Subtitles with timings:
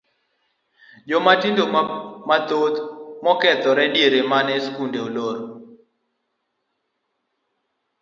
[1.09, 1.63] Jomatindo
[2.27, 2.77] mathoth
[3.23, 5.37] nokethore diere mane skunde olor.